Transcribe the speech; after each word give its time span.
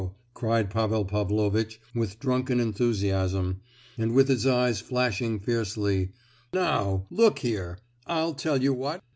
_"cried 0.33 0.71
Pavel 0.71 1.05
Pavlovitch, 1.05 1.79
with 1.93 2.17
drunken 2.17 2.59
enthusiasm, 2.59 3.59
and 3.99 4.15
with 4.15 4.29
his 4.29 4.47
eyes 4.47 4.81
flashing 4.81 5.39
fiercely; 5.39 6.09
"now—look 6.51 7.37
here—I'll 7.37 8.33
tell 8.33 8.63
you 8.63 8.73
what! 8.73 9.03